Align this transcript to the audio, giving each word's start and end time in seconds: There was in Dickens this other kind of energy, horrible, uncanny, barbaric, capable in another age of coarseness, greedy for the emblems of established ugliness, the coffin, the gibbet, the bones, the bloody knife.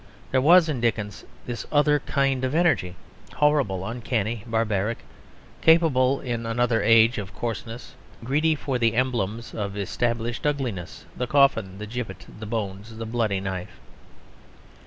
There 0.31 0.41
was 0.41 0.67
in 0.67 0.81
Dickens 0.81 1.25
this 1.45 1.67
other 1.71 1.99
kind 1.99 2.43
of 2.43 2.55
energy, 2.55 2.95
horrible, 3.35 3.85
uncanny, 3.85 4.43
barbaric, 4.47 4.97
capable 5.61 6.21
in 6.21 6.43
another 6.47 6.81
age 6.81 7.19
of 7.19 7.35
coarseness, 7.35 7.93
greedy 8.23 8.55
for 8.55 8.79
the 8.79 8.95
emblems 8.95 9.53
of 9.53 9.77
established 9.77 10.47
ugliness, 10.47 11.05
the 11.15 11.27
coffin, 11.27 11.77
the 11.77 11.85
gibbet, 11.85 12.25
the 12.39 12.47
bones, 12.47 12.97
the 12.97 13.05
bloody 13.05 13.39
knife. 13.39 13.79